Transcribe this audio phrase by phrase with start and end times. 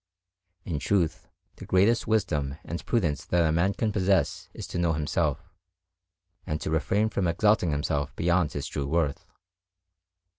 [0.65, 1.27] In truth,
[1.57, 5.53] the greatest wisdom and prudence that a man can possess is to know himself,
[6.43, 9.27] and to refrain from exalting himself beyond his true worth.